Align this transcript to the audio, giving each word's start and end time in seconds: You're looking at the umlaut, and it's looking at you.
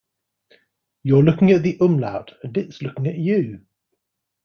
You're 1.03 1.21
looking 1.21 1.51
at 1.51 1.61
the 1.61 1.77
umlaut, 1.79 2.33
and 2.41 2.57
it's 2.57 2.81
looking 2.81 3.05
at 3.05 3.17
you. 3.19 3.61